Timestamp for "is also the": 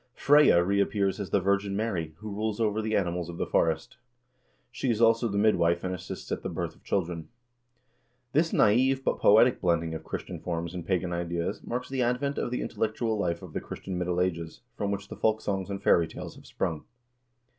4.89-5.37